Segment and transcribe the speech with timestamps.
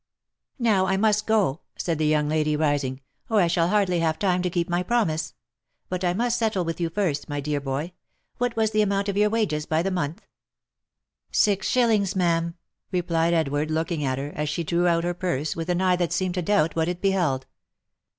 [0.57, 4.41] "Now I must go!" said the young lady, rising," or I shall hardly have time
[4.41, 5.35] to keep my promise.
[5.89, 7.91] But I must settle with you first, my dear boy.
[8.39, 10.23] What was the amount of your wages by the month
[11.31, 12.55] ?""Six shillings, ma'am,"
[12.91, 16.11] replied Edward, looking at her, as she drew out her purse, with an eye that
[16.13, 17.45] seemed to doubt what it beheld.